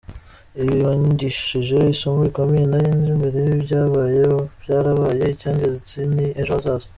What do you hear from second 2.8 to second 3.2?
nzi